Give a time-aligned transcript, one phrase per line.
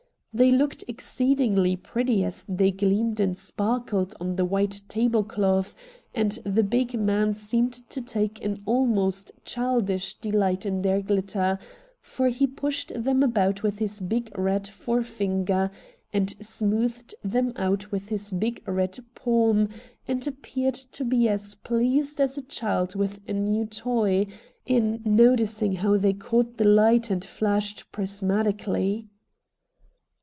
[0.33, 5.75] They looked exceedingly pretty as they gleamed and sparkled on the white tablecloth,
[6.15, 11.59] and the big man seemed to take an almost childish dehglit in their glitter,
[11.99, 15.03] for he pushed them about with his big red THE MAN FROM AFAR 49
[15.43, 15.71] forefinger,
[16.13, 19.67] and smoothed them out with his big red palm,
[20.07, 24.27] and appeared to be as pleased as a child with a new toy,
[24.65, 29.01] in noticing how they caught the hght and flashed prismatic ally.